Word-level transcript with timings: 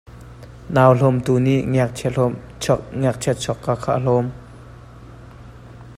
Nauhlawmtu 0.75 1.33
nih 1.45 1.59
ngakchia 3.01 3.33
chuahka 3.41 3.73
kha 3.81 3.91
a 3.97 4.01
hlawm. 4.03 4.27